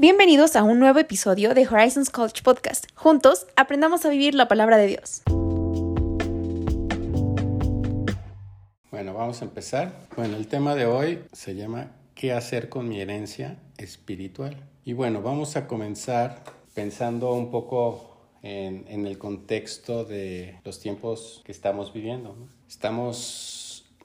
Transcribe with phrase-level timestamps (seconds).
[0.00, 2.86] Bienvenidos a un nuevo episodio de Horizons College Podcast.
[2.94, 5.22] Juntos aprendamos a vivir la palabra de Dios.
[8.92, 9.92] Bueno, vamos a empezar.
[10.14, 14.68] Bueno, el tema de hoy se llama ¿Qué hacer con mi herencia espiritual?
[14.84, 16.44] Y bueno, vamos a comenzar
[16.74, 22.36] pensando un poco en, el contexto de los tiempos que estamos viviendo.
[22.68, 23.57] Estamos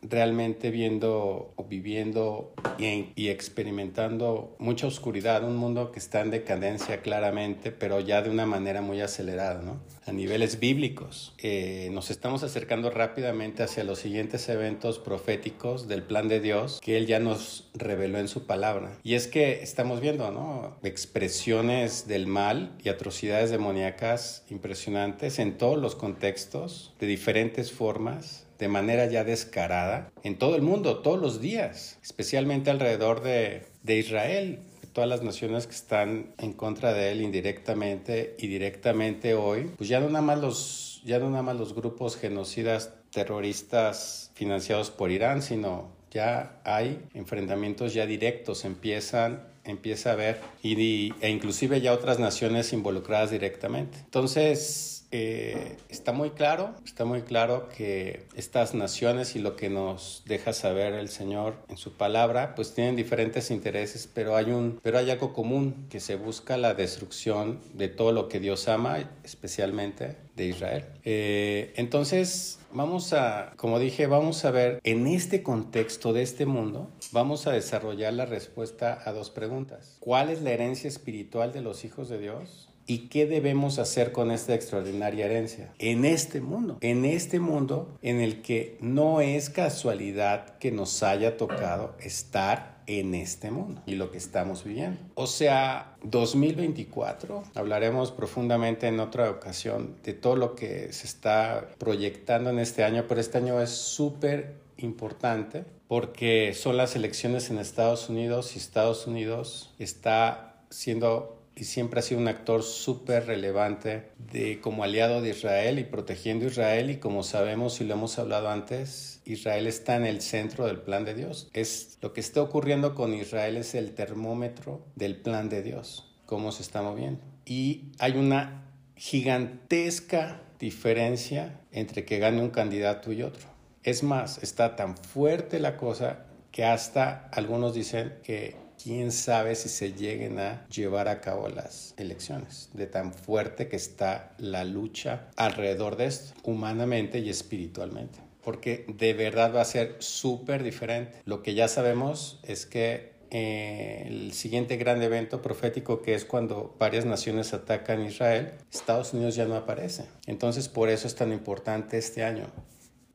[0.09, 7.99] realmente viendo viviendo y, experimentando mucha oscuridad, un mundo que está en decadencia claramente, pero
[7.99, 9.80] ya de una manera muy acelerada, ¿no?
[10.05, 11.34] A niveles bíblicos.
[11.39, 16.97] Eh, nos estamos acercando rápidamente hacia los siguientes eventos proféticos del plan de Dios que
[16.97, 18.99] Él ya nos reveló en su palabra.
[19.03, 20.77] Y es que estamos viendo, ¿no?
[20.83, 28.70] Expresiones del mal y atrocidades demoníacas impresionantes en todos los contextos, de diferentes formas de
[28.70, 34.59] manera ya descarada en todo el mundo, todos los días, especialmente alrededor de, de Israel,
[34.94, 40.00] todas las naciones que están en contra de él indirectamente y directamente hoy, pues ya
[40.00, 45.41] no nada más los, ya no nada más los grupos genocidas terroristas financiados por Irán,
[45.41, 52.19] sino ya hay enfrentamientos ya directos, empiezan empieza a haber y, e inclusive ya otras
[52.19, 53.97] naciones involucradas directamente.
[54.00, 60.23] Entonces, eh, está muy claro, está muy claro que estas naciones y lo que nos
[60.25, 64.97] deja saber el Señor en su palabra, pues tienen diferentes intereses, pero hay un, pero
[64.97, 70.17] hay algo común que se busca la destrucción de todo lo que Dios ama, especialmente
[70.36, 70.86] de Israel.
[71.03, 76.89] Eh, entonces, vamos a, como dije, vamos a ver en este contexto de este mundo,
[77.11, 79.97] vamos a desarrollar la respuesta a dos preguntas.
[80.00, 82.72] ¿Cuál es la herencia espiritual de los hijos de Dios?
[82.86, 85.73] ¿Y qué debemos hacer con esta extraordinaria herencia?
[85.80, 91.38] En este mundo, en este mundo en el que no es casualidad que nos haya
[91.38, 95.00] tocado estar en este mundo y lo que estamos viviendo.
[95.16, 102.50] O sea, 2024, hablaremos profundamente en otra ocasión de todo lo que se está proyectando
[102.50, 108.09] en este año, pero este año es súper importante porque son las elecciones en Estados
[108.09, 114.59] Unidos y Estados Unidos está siendo y siempre ha sido un actor súper relevante de,
[114.59, 118.50] como aliado de Israel y protegiendo a Israel y como sabemos y lo hemos hablado
[118.50, 121.50] antes, Israel está en el centro del plan de Dios.
[121.53, 126.52] Es lo que está ocurriendo con Israel es el termómetro del plan de Dios, cómo
[126.52, 127.22] se está moviendo.
[127.46, 128.63] Y hay una
[128.96, 133.47] gigantesca diferencia entre que gane un candidato y otro.
[133.84, 139.69] Es más, está tan fuerte la cosa que hasta algunos dicen que quién sabe si
[139.69, 145.29] se lleguen a llevar a cabo las elecciones, de tan fuerte que está la lucha
[145.38, 148.19] alrededor de esto, humanamente y espiritualmente.
[148.44, 151.21] Porque de verdad va a ser súper diferente.
[151.23, 156.75] Lo que ya sabemos es que eh, el siguiente gran evento profético que es cuando
[156.77, 160.05] varias naciones atacan Israel, Estados Unidos ya no aparece.
[160.27, 162.47] Entonces por eso es tan importante este año.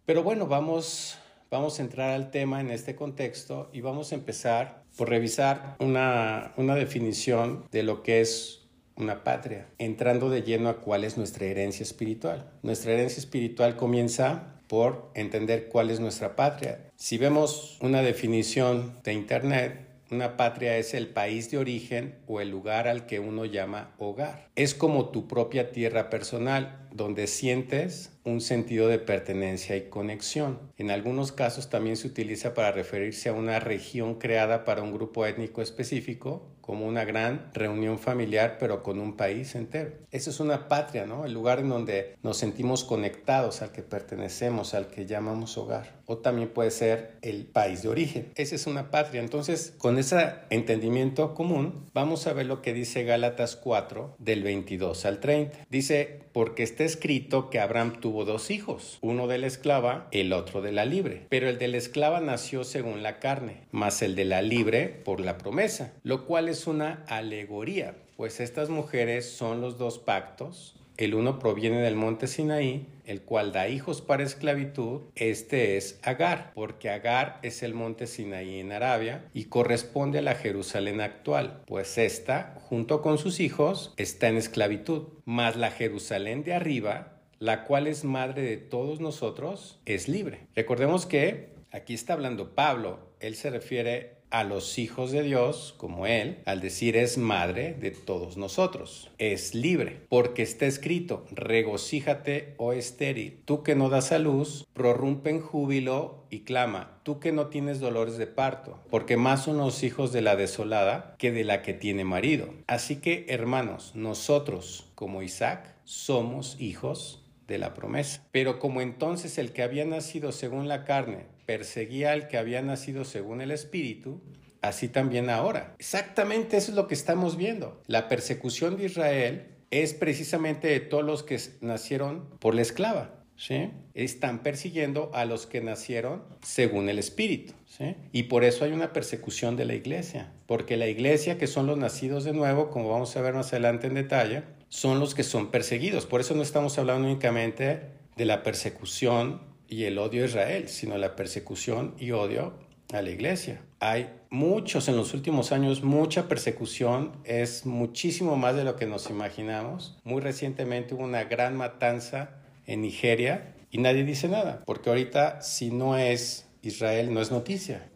[0.06, 1.18] Pero bueno, vamos,
[1.50, 6.52] vamos a entrar al tema en este contexto y vamos a empezar por revisar una,
[6.56, 11.46] una definición de lo que es una patria, entrando de lleno a cuál es nuestra
[11.46, 12.50] herencia espiritual.
[12.64, 16.90] Nuestra herencia espiritual comienza por entender cuál es nuestra patria.
[16.96, 22.50] Si vemos una definición de Internet, una patria es el país de origen o el
[22.50, 24.48] lugar al que uno llama hogar.
[24.56, 30.58] Es como tu propia tierra personal, donde sientes un sentido de pertenencia y conexión.
[30.76, 35.24] En algunos casos también se utiliza para referirse a una región creada para un grupo
[35.26, 39.92] étnico específico, como una gran reunión familiar, pero con un país entero.
[40.10, 41.24] Eso es una patria, ¿no?
[41.24, 46.02] El lugar en donde nos sentimos conectados, al que pertenecemos, al que llamamos hogar.
[46.04, 48.32] O también puede ser el país de origen.
[48.34, 49.22] Esa es una patria.
[49.22, 55.06] Entonces, con ese entendimiento común, vamos a ver lo que dice Gálatas 4, del 22
[55.06, 55.56] al 30.
[55.70, 60.62] Dice, porque está escrito que Abraham tuvo dos hijos, uno de la esclava, el otro
[60.62, 61.26] de la libre.
[61.28, 65.18] Pero el de la esclava nació según la carne, más el de la libre por
[65.18, 70.76] la promesa, lo cual es una alegoría, pues estas mujeres son los dos pactos.
[70.98, 75.02] El uno proviene del monte Sinaí, el cual da hijos para esclavitud.
[75.14, 80.34] Este es Agar, porque Agar es el monte Sinaí en Arabia y corresponde a la
[80.34, 85.04] Jerusalén actual, pues esta, junto con sus hijos, está en esclavitud.
[85.24, 90.48] Mas la Jerusalén de arriba, la cual es madre de todos nosotros, es libre.
[90.56, 96.06] Recordemos que aquí está hablando Pablo, él se refiere a los hijos de Dios, como
[96.06, 99.10] Él, al decir es madre de todos nosotros.
[99.18, 105.30] Es libre, porque está escrito, regocíjate, oh estéril, tú que no das a luz, prorrumpe
[105.30, 109.82] en júbilo y clama, tú que no tienes dolores de parto, porque más son los
[109.82, 112.48] hijos de la desolada que de la que tiene marido.
[112.66, 118.22] Así que, hermanos, nosotros, como Isaac, somos hijos de la promesa.
[118.30, 123.06] Pero como entonces el que había nacido según la carne perseguía al que había nacido
[123.06, 124.20] según el Espíritu,
[124.60, 125.74] así también ahora.
[125.78, 127.80] Exactamente eso es lo que estamos viendo.
[127.86, 133.14] La persecución de Israel es precisamente de todos los que nacieron por la esclava.
[133.34, 133.70] ¿Sí?
[133.94, 137.54] Están persiguiendo a los que nacieron según el Espíritu.
[137.64, 137.94] ¿sí?
[138.12, 140.34] Y por eso hay una persecución de la iglesia.
[140.46, 143.86] Porque la iglesia, que son los nacidos de nuevo, como vamos a ver más adelante
[143.86, 146.04] en detalle, son los que son perseguidos.
[146.04, 147.80] Por eso no estamos hablando únicamente
[148.16, 152.54] de la persecución y el odio a Israel, sino la persecución y odio
[152.92, 153.60] a la iglesia.
[153.80, 159.10] Hay muchos en los últimos años, mucha persecución, es muchísimo más de lo que nos
[159.10, 159.98] imaginamos.
[160.04, 162.30] Muy recientemente hubo una gran matanza
[162.66, 167.90] en Nigeria y nadie dice nada, porque ahorita si no es Israel no es noticia,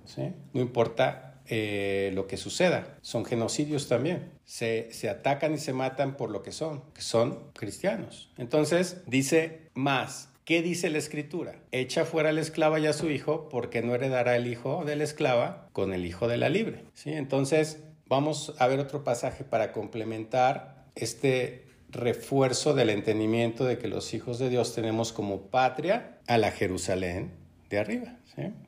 [0.53, 4.31] no importa eh, lo que suceda, son genocidios también.
[4.45, 8.31] Se, se atacan y se matan por lo que son, que son cristianos.
[8.37, 11.55] Entonces dice más, ¿Qué dice la escritura?
[11.73, 15.05] Echa fuera la esclava y a su hijo, porque no heredará el hijo de la
[15.05, 16.85] esclava con el hijo de la libre.
[16.93, 17.11] ¿Sí?
[17.11, 24.13] Entonces, vamos a ver otro pasaje para complementar este refuerzo del entendimiento de que los
[24.13, 27.33] hijos de Dios tenemos como patria a la Jerusalén
[27.71, 28.19] de arriba.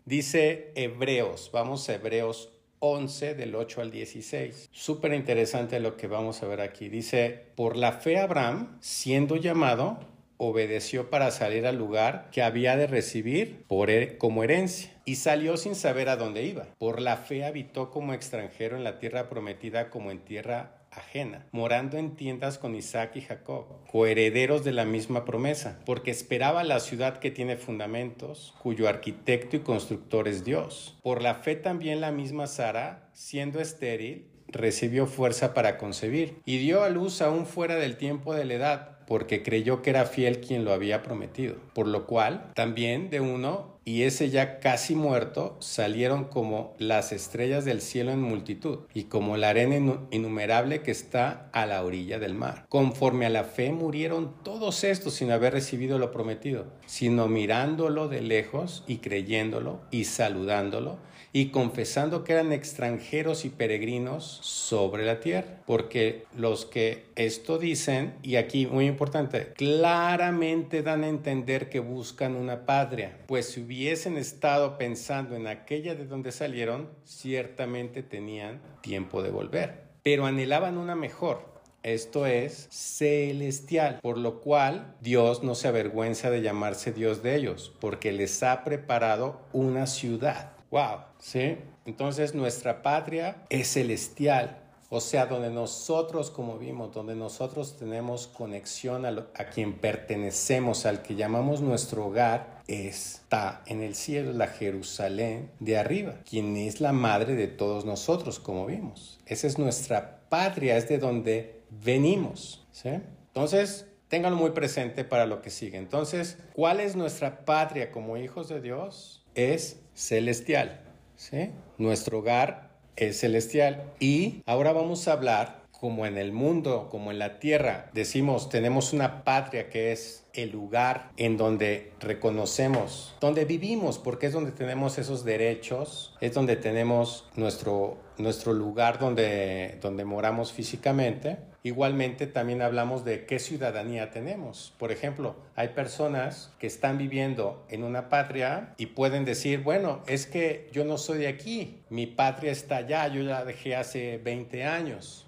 [0.06, 2.48] Dice Hebreos, vamos a Hebreos
[2.78, 4.70] 11 del 8 al 16.
[4.72, 6.88] Súper interesante lo que vamos a ver aquí.
[6.88, 12.86] Dice, por la fe Abraham, siendo llamado, obedeció para salir al lugar que había de
[12.86, 16.66] recibir por, como herencia y salió sin saber a dónde iba.
[16.78, 21.98] Por la fe habitó como extranjero en la tierra prometida como en tierra ajena, morando
[21.98, 27.18] en tiendas con Isaac y Jacob, coherederos de la misma promesa, porque esperaba la ciudad
[27.18, 30.96] que tiene fundamentos, cuyo arquitecto y constructor es Dios.
[31.02, 36.84] Por la fe también la misma Sara, siendo estéril, recibió fuerza para concebir y dio
[36.84, 40.64] a luz aún fuera del tiempo de la edad porque creyó que era fiel quien
[40.64, 41.56] lo había prometido.
[41.74, 47.64] Por lo cual, también de uno, y ese ya casi muerto, salieron como las estrellas
[47.64, 52.34] del cielo en multitud, y como la arena innumerable que está a la orilla del
[52.34, 52.64] mar.
[52.68, 58.22] Conforme a la fe murieron todos estos sin haber recibido lo prometido, sino mirándolo de
[58.22, 60.98] lejos y creyéndolo y saludándolo
[61.34, 65.62] y confesando que eran extranjeros y peregrinos sobre la tierra.
[65.66, 72.36] Porque los que esto dicen, y aquí muy importante, claramente dan a entender que buscan
[72.36, 79.20] una patria, pues si hubiesen estado pensando en aquella de donde salieron, ciertamente tenían tiempo
[79.20, 79.82] de volver.
[80.04, 81.52] Pero anhelaban una mejor,
[81.82, 87.74] esto es celestial, por lo cual Dios no se avergüenza de llamarse Dios de ellos,
[87.80, 90.53] porque les ha preparado una ciudad.
[90.74, 91.56] Wow, ¿sí?
[91.86, 99.06] Entonces nuestra patria es celestial, o sea, donde nosotros, como vimos, donde nosotros tenemos conexión
[99.06, 105.78] a, quien pertenecemos, al que llamamos nuestro hogar, está en el cielo, la Jerusalén de
[105.78, 109.20] arriba, quien es la madre de todos nosotros, como vimos.
[109.26, 112.66] Esa es nuestra patria, es de donde venimos.
[112.72, 112.88] ¿sí?
[113.28, 115.78] Entonces, ténganlo muy presente para lo que sigue.
[115.78, 119.23] Entonces, ¿cuál es nuestra patria como hijos de Dios?
[119.34, 120.80] Es celestial.
[121.16, 121.50] ¿sí?
[121.78, 123.92] Nuestro hogar es celestial.
[124.00, 128.94] Y ahora vamos a hablar como en el mundo, como en la tierra, decimos, tenemos
[128.94, 134.96] una patria que es el lugar en donde reconocemos, donde vivimos, porque es donde tenemos
[134.96, 141.36] esos derechos, es donde tenemos nuestro, nuestro lugar donde, donde moramos físicamente.
[141.66, 144.74] Igualmente también hablamos de qué ciudadanía tenemos.
[144.78, 150.26] Por ejemplo, hay personas que están viviendo en una patria y pueden decir, bueno, es
[150.26, 154.64] que yo no soy de aquí, mi patria está allá, yo la dejé hace 20
[154.64, 155.26] años.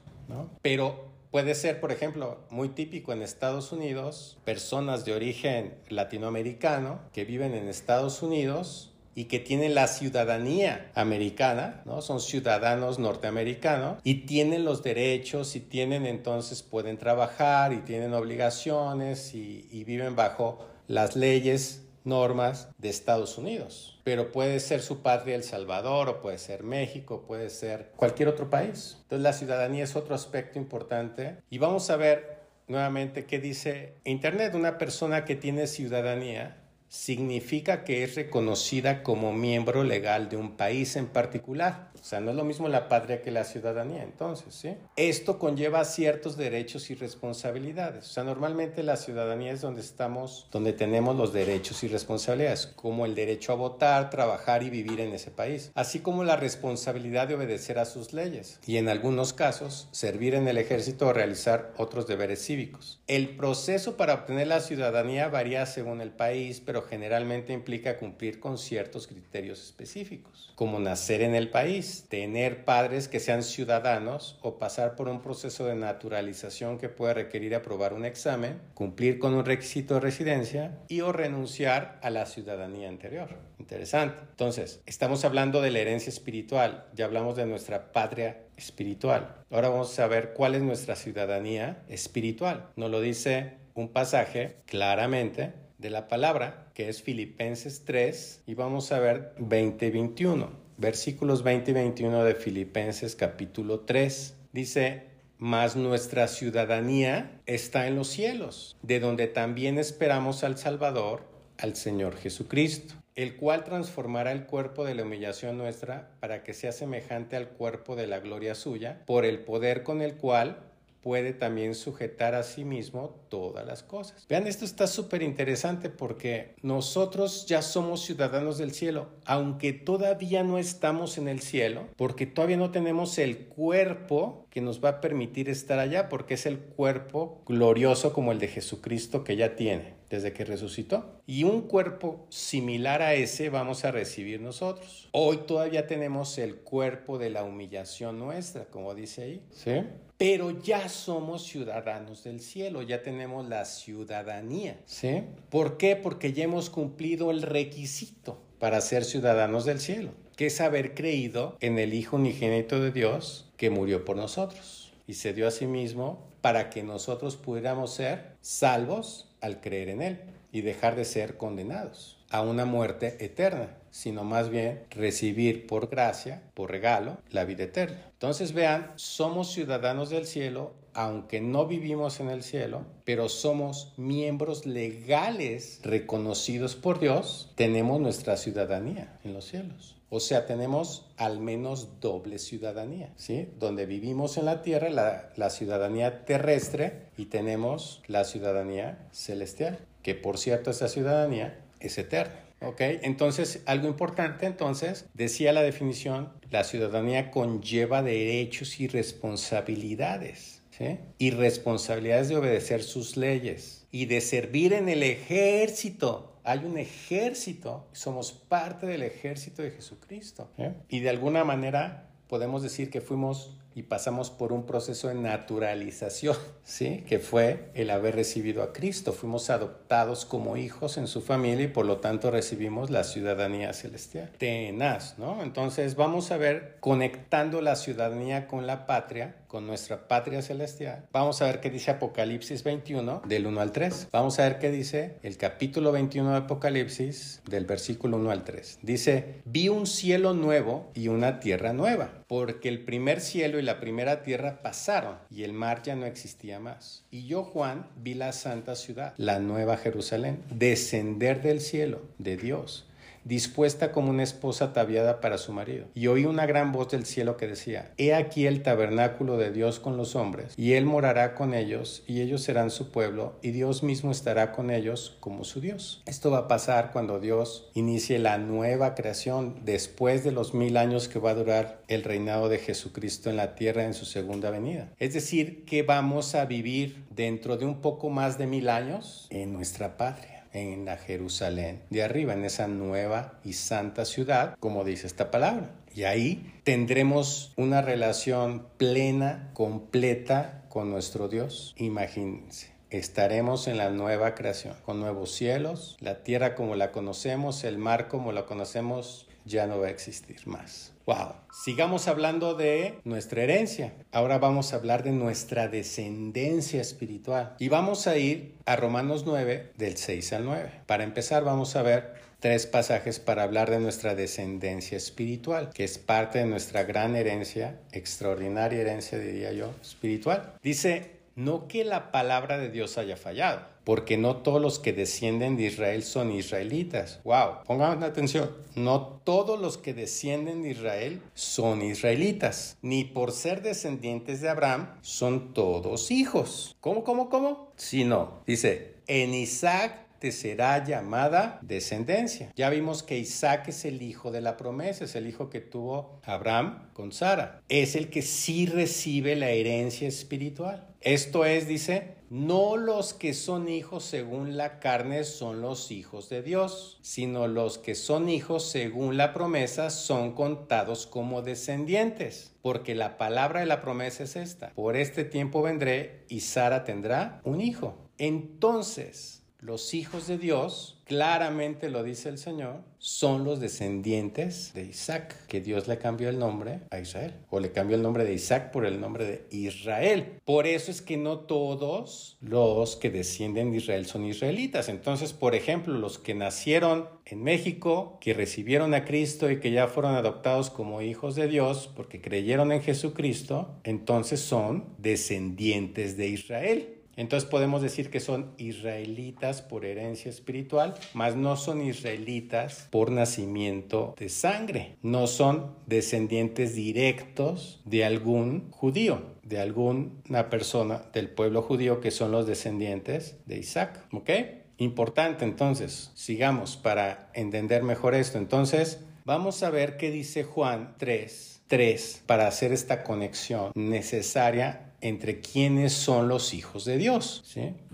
[0.61, 7.25] Pero puede ser, por ejemplo, muy típico en Estados Unidos, personas de origen latinoamericano que
[7.25, 12.03] viven en Estados Unidos y que tienen la ciudadanía americana, ¿no?
[12.03, 19.35] Son ciudadanos norteamericanos y tienen los derechos y tienen entonces pueden trabajar y tienen obligaciones
[19.35, 25.43] y viven bajo las leyes normas de Estados Unidos, pero puede ser su patria El
[25.43, 28.99] Salvador o puede ser México, puede ser cualquier otro país.
[29.03, 32.37] Entonces la ciudadanía es otro aspecto importante y vamos a ver
[32.69, 34.55] nuevamente qué dice Internet.
[34.55, 36.63] Una persona que tiene ciudadanía
[36.97, 41.91] significa que es reconocida como miembro legal de un país en particular.
[42.01, 44.77] O sea, no es lo mismo la patria que la ciudadanía, entonces, ¿sí?
[44.95, 48.07] Esto conlleva ciertos derechos y responsabilidades.
[48.07, 53.05] O sea, normalmente la ciudadanía es donde estamos, donde tenemos los derechos y responsabilidades, como
[53.07, 57.35] el derecho a votar, trabajar y vivir en ese país, así como la responsabilidad de
[57.35, 62.07] obedecer a sus leyes y en algunos casos servir en el ejército o realizar otros
[62.07, 63.01] deberes cívicos.
[63.07, 68.59] El proceso para obtener la ciudadanía varía según el país, pero generalmente implica cumplir con
[68.59, 74.97] ciertos criterios específicos, como nacer en el país, tener padres que sean ciudadanos o pasar
[74.97, 79.95] por un proceso de naturalización que pueda requerir aprobar un examen, cumplir con un requisito
[79.95, 83.37] de residencia y o renunciar a la ciudadanía anterior.
[83.59, 84.19] Interesante.
[84.31, 89.37] Entonces, estamos hablando de la herencia espiritual, ya hablamos de nuestra patria espiritual.
[89.51, 92.71] Ahora vamos a ver cuál es nuestra ciudadanía espiritual.
[92.77, 98.93] Nos lo dice un pasaje claramente de la palabra, que es Filipenses 3, y vamos
[98.93, 104.37] a ver 20-21, versículos 20 y 21 de Filipenses capítulo 3.
[104.53, 105.05] Dice,
[105.39, 111.25] mas nuestra ciudadanía está en los cielos, de donde también esperamos al Salvador,
[111.59, 116.73] al Señor Jesucristo, el cual transformará el cuerpo de la humillación nuestra para que sea
[116.73, 120.59] semejante al cuerpo de la gloria suya, por el poder con el cual
[121.07, 124.27] puede también sujetar a sí mismo todas las cosas.
[124.29, 130.59] Vean, esto está súper interesante porque nosotros ya somos ciudadanos del cielo, aunque todavía no
[130.59, 135.49] estamos en el cielo, porque todavía no tenemos el cuerpo que nos va a permitir
[135.49, 140.33] estar allá, porque es el cuerpo glorioso como el de Jesucristo que ya tiene desde
[140.33, 141.21] que resucitó.
[141.27, 145.09] Y un cuerpo similar a ese vamos a recibir nosotros.
[145.13, 149.43] Hoy todavía tenemos el cuerpo de la humillación nuestra, como dice ahí.
[149.51, 149.83] ¿Sí?
[150.19, 154.79] Pero ya somos ciudadanos del cielo, ya tenemos la ciudadanía.
[154.87, 155.25] ¿Sí?
[155.51, 155.95] ¿Por qué?
[155.95, 161.57] Porque ya hemos cumplido el requisito para ser ciudadanos del cielo, que es haber creído
[161.61, 165.67] en el Hijo unigénito de Dios que murió por nosotros y se dio a sí
[165.67, 170.21] mismo para que nosotros pudiéramos ser salvos al creer en Él
[170.51, 176.43] y dejar de ser condenados a una muerte eterna, sino más bien recibir por gracia,
[176.55, 178.11] por regalo, la vida eterna.
[178.13, 184.67] Entonces vean, somos ciudadanos del cielo, aunque no vivimos en el cielo, pero somos miembros
[184.67, 189.97] legales reconocidos por Dios, tenemos nuestra ciudadanía en los cielos.
[190.09, 193.49] O sea, tenemos al menos doble ciudadanía, ¿sí?
[193.59, 200.15] Donde vivimos en la tierra, la, la, ciudadanía terrestre y tenemos la ciudadanía celestial, que
[200.15, 202.41] por cierto esa ciudadanía es eterna.
[202.63, 202.81] ¿Ok?
[202.81, 210.99] Entonces, algo importante, entonces, decía la definición, la ciudadanía conlleva derechos y responsabilidades, ¿sí?
[211.19, 217.89] Y responsabilidades de obedecer sus leyes y de servir en el ejército hay un ejército,
[217.91, 220.49] somos parte del ejército de Jesucristo.
[220.57, 220.75] ¿eh?
[220.89, 226.35] Y de alguna manera podemos decir que fuimos y pasamos por un proceso de naturalización,
[226.65, 227.05] ¿sí?
[227.07, 229.13] Que fue el haber recibido a Cristo.
[229.13, 234.33] Fuimos adoptados como hijos en su familia y por lo tanto recibimos la ciudadanía celestial.
[234.39, 235.43] Tenaz, ¿no?
[235.43, 241.05] Entonces vamos a ver conectando la ciudadanía con la patria, con nuestra patria celestial.
[241.13, 244.09] Vamos a ver qué dice Apocalipsis 21 del 1 al 3.
[244.11, 248.79] Vamos a ver qué dice el capítulo 21 de Apocalipsis del versículo 1 al 3.
[248.81, 253.81] Dice, vi un cielo nuevo y una tierra nueva, porque el primer cielo y la
[253.81, 257.05] primera tierra pasaron y el mar ya no existía más.
[257.11, 262.87] Y yo, Juan, vi la santa ciudad, la nueva Jerusalén, descender del cielo de Dios
[263.27, 265.87] dispuesta como una esposa ataviada para su marido.
[265.95, 269.81] Y oí una gran voz del cielo que decía, He aquí el tabernáculo de Dios
[269.81, 273.83] con los hombres, y él morará con ellos, y ellos serán su pueblo, y Dios
[273.83, 276.03] mismo estará con ellos como su Dios.
[276.07, 281.09] Esto va a pasar cuando Dios inicie la nueva creación después de los mil años
[281.09, 284.89] que va a durar el reinado de Jesucristo en la tierra en su segunda venida.
[284.99, 289.53] Es decir, que vamos a vivir dentro de un poco más de mil años en
[289.53, 295.07] nuestra patria en la Jerusalén de arriba, en esa nueva y santa ciudad, como dice
[295.07, 295.71] esta palabra.
[295.95, 301.75] Y ahí tendremos una relación plena, completa con nuestro Dios.
[301.79, 302.75] Imagínense.
[302.91, 308.09] Estaremos en la nueva creación, con nuevos cielos, la tierra como la conocemos, el mar
[308.09, 310.93] como la conocemos, ya no va a existir más.
[311.07, 311.37] Wow.
[311.53, 313.93] Sigamos hablando de nuestra herencia.
[314.11, 317.55] Ahora vamos a hablar de nuestra descendencia espiritual.
[317.61, 320.71] Y vamos a ir a Romanos 9, del 6 al 9.
[320.87, 325.99] Para empezar, vamos a ver tres pasajes para hablar de nuestra descendencia espiritual, que es
[325.99, 330.55] parte de nuestra gran herencia, extraordinaria herencia, diría yo, espiritual.
[330.61, 335.57] Dice no que la palabra de Dios haya fallado, porque no todos los que descienden
[335.57, 337.21] de Israel son israelitas.
[337.23, 343.63] Wow, pongan atención, no todos los que descienden de Israel son israelitas, ni por ser
[343.63, 346.75] descendientes de Abraham son todos hijos.
[346.81, 347.71] ¿Cómo, cómo, cómo?
[347.77, 352.53] Si no, dice, en Isaac te será llamada descendencia.
[352.57, 356.21] Ya vimos que Isaac es el hijo de la promesa, es el hijo que tuvo
[356.25, 357.63] Abraham con Sara.
[357.69, 360.87] Es el que sí recibe la herencia espiritual.
[361.01, 366.43] Esto es, dice, no los que son hijos según la carne son los hijos de
[366.43, 372.57] Dios, sino los que son hijos según la promesa son contados como descendientes.
[372.63, 374.73] Porque la palabra de la promesa es esta.
[374.75, 377.97] Por este tiempo vendré y Sara tendrá un hijo.
[378.19, 385.35] Entonces, los hijos de Dios, claramente lo dice el Señor, son los descendientes de Isaac,
[385.47, 388.71] que Dios le cambió el nombre a Israel, o le cambió el nombre de Isaac
[388.71, 390.41] por el nombre de Israel.
[390.45, 394.89] Por eso es que no todos los que descienden de Israel son israelitas.
[394.89, 399.89] Entonces, por ejemplo, los que nacieron en México, que recibieron a Cristo y que ya
[399.89, 406.96] fueron adoptados como hijos de Dios porque creyeron en Jesucristo, entonces son descendientes de Israel.
[407.17, 414.15] Entonces podemos decir que son israelitas por herencia espiritual, mas no son israelitas por nacimiento
[414.19, 414.97] de sangre.
[415.03, 422.33] No son descendientes directos de algún judío, de alguna persona del pueblo judío que son
[422.33, 424.07] los descendientes de Isaac.
[424.13, 424.31] ¿Ok?
[424.79, 428.37] Importante entonces, sigamos para entender mejor esto.
[428.37, 435.41] Entonces, vamos a ver qué dice Juan 3, 3 para hacer esta conexión necesaria entre
[435.41, 437.43] quiénes son los hijos de Dios.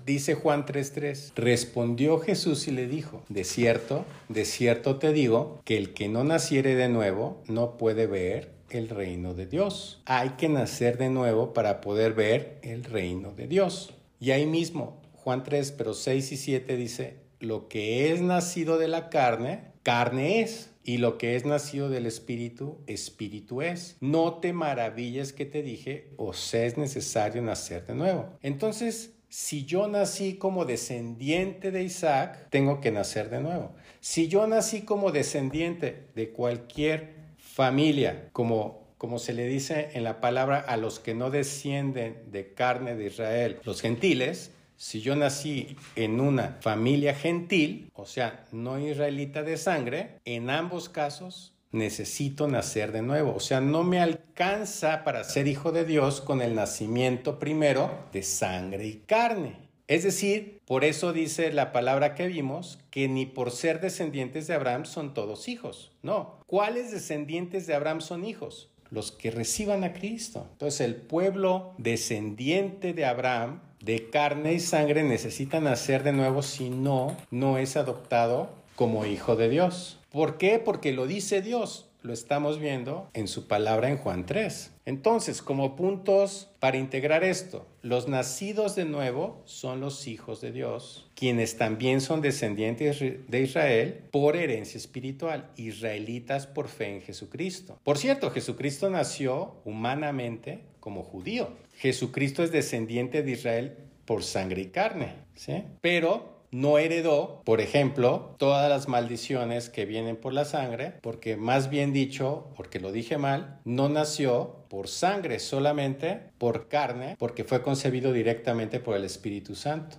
[0.04, 5.76] Dice Juan 3:3, respondió Jesús y le dijo, de cierto, de cierto te digo, que
[5.76, 10.02] el que no naciere de nuevo no puede ver el reino de Dios.
[10.06, 13.94] Hay que nacer de nuevo para poder ver el reino de Dios.
[14.18, 18.88] Y ahí mismo, Juan 3, pero 6 y 7 dice, lo que es nacido de
[18.88, 23.96] la carne, carne es y lo que es nacido del Espíritu, Espíritu es.
[24.00, 28.28] No te maravilles que te dije, os es necesario nacer de nuevo.
[28.42, 33.74] Entonces, si yo nací como descendiente de Isaac, tengo que nacer de nuevo.
[34.00, 40.20] Si yo nací como descendiente de cualquier familia, como como se le dice en la
[40.20, 45.76] palabra a los que no descienden de carne de Israel, los gentiles, si yo nací
[45.94, 52.90] en una familia gentil, o sea, no israelita de sangre, en ambos casos necesito nacer
[52.90, 53.32] de nuevo.
[53.32, 58.24] O sea, no me alcanza para ser hijo de Dios con el nacimiento primero de
[58.24, 59.54] sangre y carne.
[59.86, 64.54] Es decir, por eso dice la palabra que vimos, que ni por ser descendientes de
[64.54, 65.92] Abraham son todos hijos.
[66.02, 66.40] No.
[66.46, 68.72] ¿Cuáles descendientes de Abraham son hijos?
[68.92, 70.46] los que reciban a Cristo.
[70.52, 76.70] Entonces el pueblo descendiente de Abraham, de carne y sangre, necesita nacer de nuevo, si
[76.70, 79.98] no, no es adoptado como hijo de Dios.
[80.10, 80.58] ¿Por qué?
[80.58, 81.88] Porque lo dice Dios.
[82.02, 84.72] Lo estamos viendo en su palabra en Juan 3.
[84.86, 91.08] Entonces, como puntos para integrar esto, los nacidos de nuevo son los hijos de Dios,
[91.14, 97.78] quienes también son descendientes de Israel por herencia espiritual, israelitas por fe en Jesucristo.
[97.84, 101.50] Por cierto, Jesucristo nació humanamente como judío.
[101.82, 105.64] Jesucristo es descendiente de Israel por sangre y carne, ¿sí?
[105.80, 111.70] Pero no heredó, por ejemplo, todas las maldiciones que vienen por la sangre, porque más
[111.70, 117.62] bien dicho, porque lo dije mal, no nació por sangre, solamente por carne, porque fue
[117.62, 119.96] concebido directamente por el Espíritu Santo.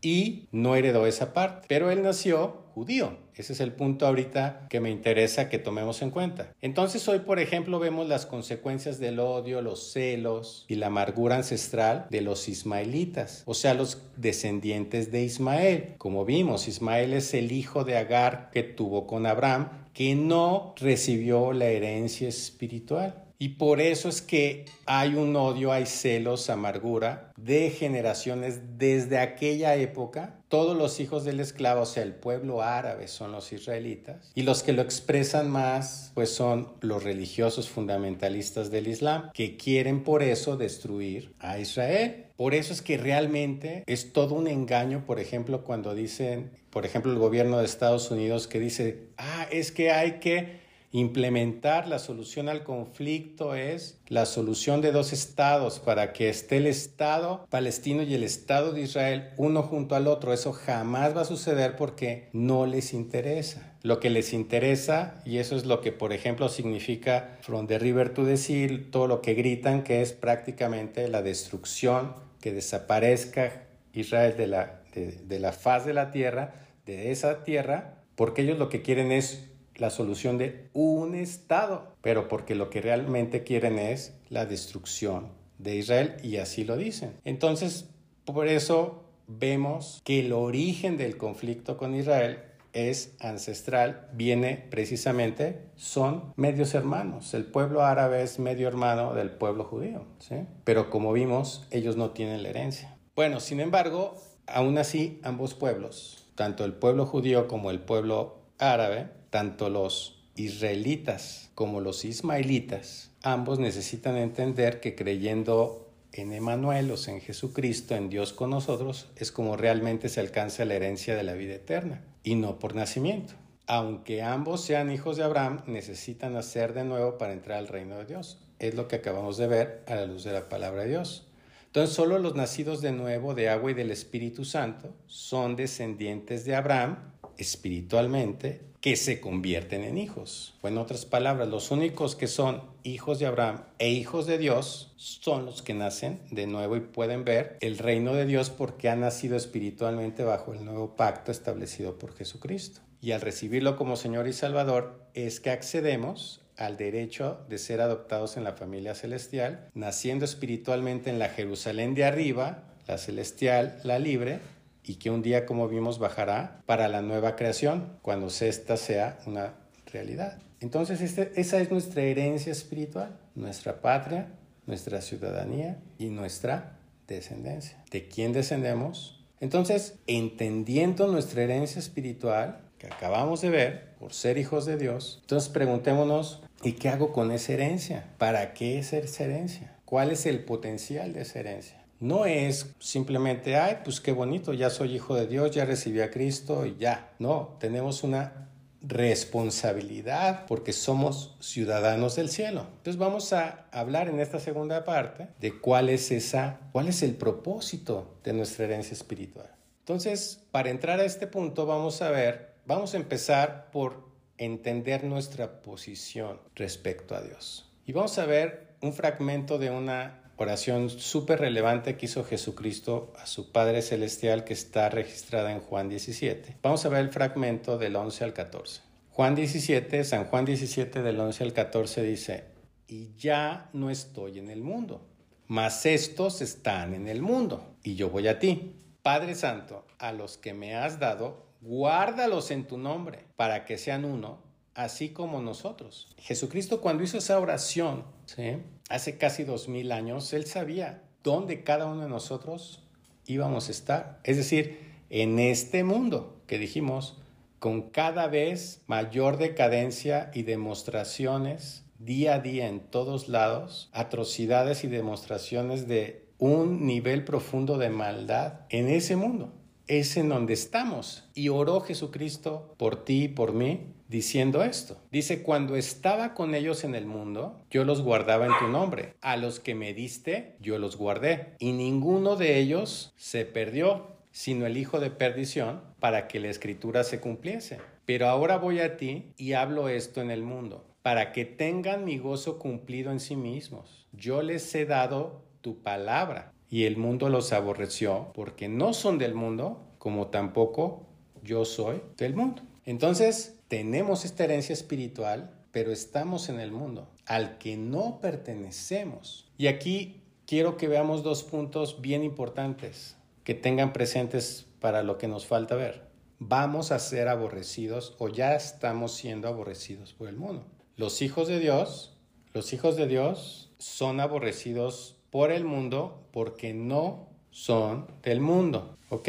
[0.00, 3.16] Y no heredó esa parte, pero él nació judío.
[3.34, 6.52] Ese es el punto ahorita que me interesa que tomemos en cuenta.
[6.60, 12.06] Entonces hoy, por ejemplo, vemos las consecuencias del odio, los celos y la amargura ancestral
[12.10, 15.94] de los ismaelitas, o sea, los descendientes de Ismael.
[15.96, 21.54] Como vimos, Ismael es el hijo de Agar que tuvo con Abraham, que no recibió
[21.54, 23.25] la herencia espiritual.
[23.38, 29.74] Y por eso es que hay un odio, hay celos, amargura de generaciones desde aquella
[29.76, 30.40] época.
[30.48, 34.30] Todos los hijos del esclavo, o sea, el pueblo árabe son los israelitas.
[34.34, 40.02] Y los que lo expresan más, pues son los religiosos fundamentalistas del Islam, que quieren
[40.02, 42.26] por eso destruir a Israel.
[42.36, 47.12] Por eso es que realmente es todo un engaño, por ejemplo, cuando dicen, por ejemplo,
[47.12, 52.48] el gobierno de Estados Unidos que dice, ah, es que hay que Implementar la solución
[52.48, 58.14] al conflicto es la solución de dos estados para que esté el Estado palestino y
[58.14, 60.32] el Estado de Israel uno junto al otro.
[60.32, 63.74] Eso jamás va a suceder porque no les interesa.
[63.82, 68.14] Lo que les interesa, y eso es lo que por ejemplo significa From the River
[68.14, 74.36] to the Sea, todo lo que gritan que es prácticamente la destrucción, que desaparezca Israel
[74.36, 78.68] de la, de, de la faz de la tierra, de esa tierra, porque ellos lo
[78.68, 84.14] que quieren es la solución de un Estado, pero porque lo que realmente quieren es
[84.28, 87.14] la destrucción de Israel y así lo dicen.
[87.24, 87.88] Entonces,
[88.24, 92.40] por eso vemos que el origen del conflicto con Israel
[92.72, 97.32] es ancestral, viene precisamente, son medios hermanos.
[97.32, 100.44] El pueblo árabe es medio hermano del pueblo judío, ¿sí?
[100.64, 102.98] Pero como vimos, ellos no tienen la herencia.
[103.14, 109.08] Bueno, sin embargo, aún así, ambos pueblos, tanto el pueblo judío como el pueblo árabe,
[109.30, 117.14] tanto los israelitas como los ismaelitas, ambos necesitan entender que creyendo en Emanuel, o sea,
[117.14, 121.34] en Jesucristo, en Dios con nosotros, es como realmente se alcanza la herencia de la
[121.34, 123.34] vida eterna, y no por nacimiento.
[123.66, 128.04] Aunque ambos sean hijos de Abraham, necesitan nacer de nuevo para entrar al reino de
[128.04, 128.38] Dios.
[128.58, 131.26] Es lo que acabamos de ver a la luz de la palabra de Dios.
[131.66, 136.54] Entonces, solo los nacidos de nuevo de agua y del Espíritu Santo son descendientes de
[136.54, 140.54] Abraham espiritualmente que se convierten en hijos.
[140.62, 144.92] O en otras palabras, los únicos que son hijos de Abraham e hijos de Dios
[144.96, 149.00] son los que nacen de nuevo y pueden ver el reino de Dios porque han
[149.00, 152.80] nacido espiritualmente bajo el nuevo pacto establecido por Jesucristo.
[153.00, 158.36] Y al recibirlo como Señor y Salvador es que accedemos al derecho de ser adoptados
[158.36, 164.38] en la familia celestial, naciendo espiritualmente en la Jerusalén de arriba, la celestial, la libre,
[164.86, 169.54] y que un día, como vimos, bajará para la nueva creación, cuando esta sea una
[169.92, 170.38] realidad.
[170.60, 174.28] Entonces, este, esa es nuestra herencia espiritual, nuestra patria,
[174.66, 177.82] nuestra ciudadanía y nuestra descendencia.
[177.90, 179.24] ¿De quién descendemos?
[179.40, 185.48] Entonces, entendiendo nuestra herencia espiritual, que acabamos de ver, por ser hijos de Dios, entonces
[185.48, 188.06] preguntémonos, ¿y qué hago con esa herencia?
[188.18, 189.74] ¿Para qué es esa herencia?
[189.84, 191.85] ¿Cuál es el potencial de esa herencia?
[192.00, 196.10] No es simplemente, ay, pues qué bonito, ya soy hijo de Dios, ya recibí a
[196.10, 197.12] Cristo y ya.
[197.18, 198.50] No, tenemos una
[198.82, 202.66] responsabilidad porque somos ciudadanos del cielo.
[202.78, 207.14] Entonces vamos a hablar en esta segunda parte de cuál es esa, cuál es el
[207.14, 209.50] propósito de nuestra herencia espiritual.
[209.80, 214.04] Entonces, para entrar a este punto vamos a ver, vamos a empezar por
[214.38, 217.70] entender nuestra posición respecto a Dios.
[217.86, 223.26] Y vamos a ver un fragmento de una oración súper relevante que hizo Jesucristo a
[223.26, 226.58] su Padre Celestial que está registrada en Juan 17.
[226.62, 228.82] Vamos a ver el fragmento del 11 al 14.
[229.10, 232.44] Juan 17, San Juan 17 del 11 al 14 dice,
[232.86, 235.06] y ya no estoy en el mundo,
[235.46, 238.76] mas estos están en el mundo, y yo voy a ti.
[239.02, 244.04] Padre Santo, a los que me has dado, guárdalos en tu nombre, para que sean
[244.04, 244.42] uno,
[244.74, 246.14] así como nosotros.
[246.18, 248.58] Jesucristo cuando hizo esa oración, ¿sí?
[248.88, 252.82] Hace casi dos mil años, él sabía dónde cada uno de nosotros
[253.26, 254.20] íbamos a estar.
[254.24, 254.78] Es decir,
[255.10, 257.16] en este mundo que dijimos,
[257.58, 264.88] con cada vez mayor decadencia y demostraciones día a día en todos lados, atrocidades y
[264.88, 269.52] demostraciones de un nivel profundo de maldad en ese mundo.
[269.86, 271.24] Es en donde estamos.
[271.34, 275.00] Y oró Jesucristo por ti y por mí diciendo esto.
[275.10, 279.14] Dice, cuando estaba con ellos en el mundo, yo los guardaba en tu nombre.
[279.20, 281.54] A los que me diste, yo los guardé.
[281.58, 287.04] Y ninguno de ellos se perdió, sino el hijo de perdición, para que la escritura
[287.04, 287.78] se cumpliese.
[288.04, 292.18] Pero ahora voy a ti y hablo esto en el mundo, para que tengan mi
[292.18, 294.06] gozo cumplido en sí mismos.
[294.12, 296.52] Yo les he dado tu palabra.
[296.68, 301.06] Y el mundo los aborreció porque no son del mundo, como tampoco
[301.42, 302.62] yo soy del mundo.
[302.84, 309.50] Entonces, tenemos esta herencia espiritual, pero estamos en el mundo al que no pertenecemos.
[309.58, 315.28] Y aquí quiero que veamos dos puntos bien importantes que tengan presentes para lo que
[315.28, 316.06] nos falta ver.
[316.38, 320.66] Vamos a ser aborrecidos o ya estamos siendo aborrecidos por el mundo.
[320.96, 322.16] Los hijos de Dios,
[322.52, 329.28] los hijos de Dios son aborrecidos por el mundo porque no son del mundo, ¿ok?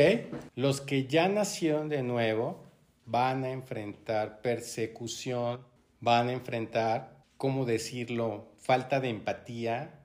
[0.55, 2.66] Los que ya nacieron de nuevo
[3.07, 5.61] van a enfrentar persecución,
[5.99, 9.99] van a enfrentar, ¿cómo decirlo?, falta de empatía,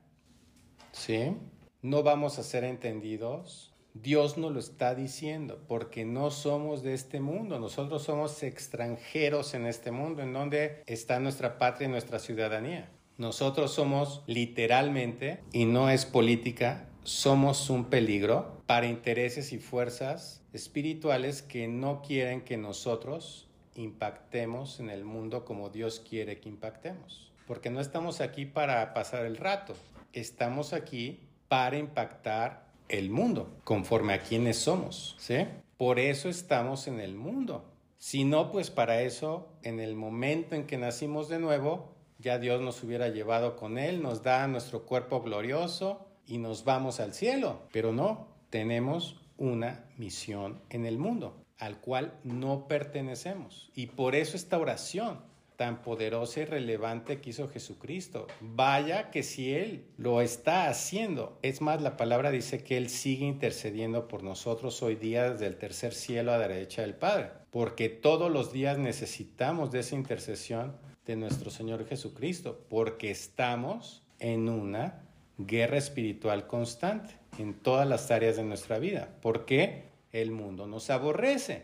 [0.92, 1.36] ¿sí?
[1.82, 7.20] No vamos a ser entendidos, Dios nos lo está diciendo, porque no somos de este
[7.20, 12.88] mundo, nosotros somos extranjeros en este mundo, en donde está nuestra patria y nuestra ciudadanía.
[13.18, 21.42] Nosotros somos literalmente, y no es política, somos un peligro para intereses y fuerzas espirituales
[21.42, 27.32] que no quieren que nosotros impactemos en el mundo como Dios quiere que impactemos.
[27.46, 29.74] Porque no estamos aquí para pasar el rato,
[30.12, 35.46] estamos aquí para impactar el mundo, conforme a quienes somos, ¿sí?
[35.76, 37.64] Por eso estamos en el mundo.
[37.98, 42.60] Si no, pues para eso, en el momento en que nacimos de nuevo, ya Dios
[42.60, 47.68] nos hubiera llevado con Él, nos da nuestro cuerpo glorioso y nos vamos al cielo.
[47.72, 53.70] Pero no, tenemos una misión en el mundo al cual no pertenecemos.
[53.74, 55.20] Y por eso esta oración
[55.56, 58.26] tan poderosa y relevante que hizo Jesucristo.
[58.40, 61.38] Vaya que si Él lo está haciendo.
[61.42, 65.58] Es más, la palabra dice que Él sigue intercediendo por nosotros hoy día desde el
[65.58, 67.30] tercer cielo a la derecha del Padre.
[67.50, 72.64] Porque todos los días necesitamos de esa intercesión de nuestro Señor Jesucristo.
[72.70, 79.08] Porque estamos en una guerra espiritual constante en todas las áreas de nuestra vida.
[79.20, 81.62] Porque el mundo nos aborrece.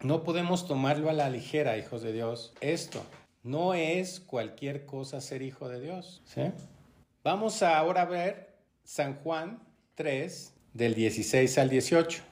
[0.00, 2.52] No podemos tomarlo a la ligera, hijos de Dios.
[2.60, 3.02] Esto
[3.42, 6.22] no es cualquier cosa ser hijo de Dios.
[6.26, 6.42] ¿sí?
[7.24, 9.60] Vamos ahora a ver San Juan
[9.94, 12.22] 3, del 16 al 18.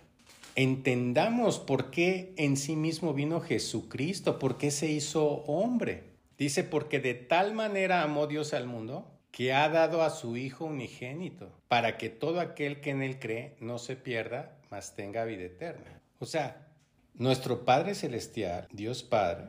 [0.56, 6.04] Entendamos por qué en sí mismo vino Jesucristo, por qué se hizo hombre.
[6.36, 10.64] Dice, porque de tal manera amó Dios al mundo que ha dado a su Hijo
[10.64, 15.42] unigénito, para que todo aquel que en él cree no se pierda, mas tenga vida
[15.42, 16.00] eterna.
[16.20, 16.68] O sea,
[17.14, 19.46] nuestro Padre Celestial, Dios Padre,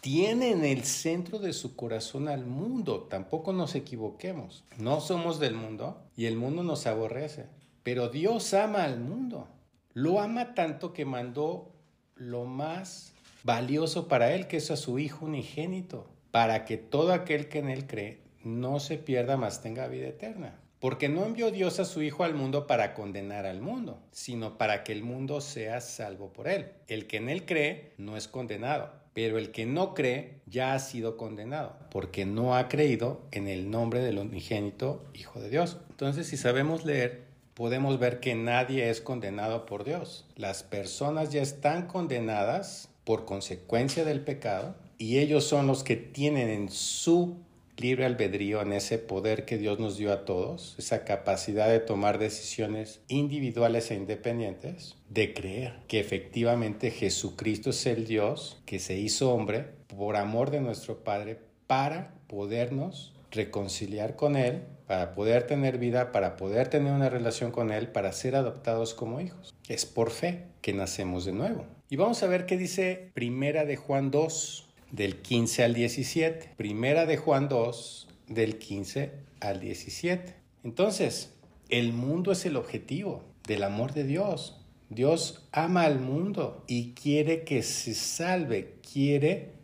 [0.00, 3.08] tiene en el centro de su corazón al mundo.
[3.10, 4.62] Tampoco nos equivoquemos.
[4.78, 7.46] No somos del mundo y el mundo nos aborrece.
[7.82, 9.48] Pero Dios ama al mundo.
[9.94, 11.72] Lo ama tanto que mandó
[12.14, 17.48] lo más valioso para él, que es a su Hijo unigénito, para que todo aquel
[17.48, 20.60] que en él cree no se pierda, mas tenga vida eterna.
[20.80, 24.84] Porque no envió Dios a su Hijo al mundo para condenar al mundo, sino para
[24.84, 26.68] que el mundo sea salvo por él.
[26.88, 30.78] El que en él cree no es condenado pero el que no cree ya ha
[30.80, 35.78] sido condenado, porque no ha creído en el nombre del unigénito Hijo de Dios.
[35.88, 37.22] Entonces, si sabemos leer,
[37.54, 40.26] podemos ver que nadie es condenado por Dios.
[40.34, 46.48] Las personas ya están condenadas por consecuencia del pecado y ellos son los que tienen
[46.48, 47.36] en su
[47.76, 52.18] libre albedrío, en ese poder que Dios nos dio a todos, esa capacidad de tomar
[52.18, 59.32] decisiones individuales e independientes, de creer que efectivamente Jesucristo es el Dios que se hizo
[59.32, 66.12] hombre por amor de nuestro Padre para podernos reconciliar con Él, para poder tener vida,
[66.12, 69.54] para poder tener una relación con Él, para ser adoptados como hijos.
[69.68, 71.66] Es por fe que nacemos de nuevo.
[71.88, 74.63] Y vamos a ver qué dice Primera de Juan 2,
[74.94, 76.50] del 15 al 17.
[76.56, 80.36] Primera de Juan 2, del 15 al 17.
[80.62, 81.34] Entonces,
[81.68, 84.60] el mundo es el objetivo del amor de Dios.
[84.90, 89.54] Dios ama al mundo y quiere que se salve, quiere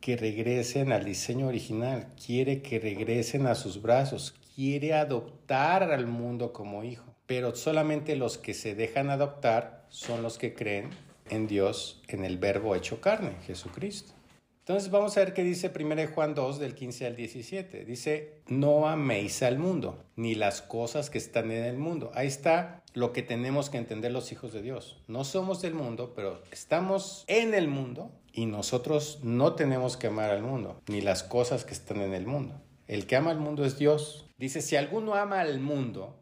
[0.00, 6.52] que regresen al diseño original, quiere que regresen a sus brazos, quiere adoptar al mundo
[6.52, 7.12] como hijo.
[7.26, 10.90] Pero solamente los que se dejan adoptar son los que creen
[11.28, 14.19] en Dios, en el verbo hecho carne, Jesucristo.
[14.60, 17.84] Entonces vamos a ver qué dice 1 Juan 2 del 15 al 17.
[17.84, 22.12] Dice, no améis al mundo, ni las cosas que están en el mundo.
[22.14, 25.02] Ahí está lo que tenemos que entender los hijos de Dios.
[25.08, 30.30] No somos del mundo, pero estamos en el mundo y nosotros no tenemos que amar
[30.30, 32.60] al mundo, ni las cosas que están en el mundo.
[32.86, 34.26] El que ama al mundo es Dios.
[34.36, 36.20] Dice, si alguno ama al mundo,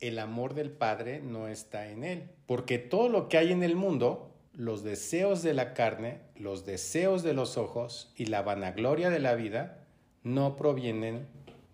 [0.00, 2.30] el amor del Padre no está en él.
[2.46, 7.22] Porque todo lo que hay en el mundo, los deseos de la carne, los deseos
[7.22, 9.86] de los ojos y la vanagloria de la vida
[10.22, 11.26] no provienen